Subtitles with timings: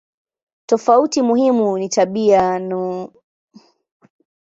[0.65, 3.13] Tofauti muhimu ni tabia no.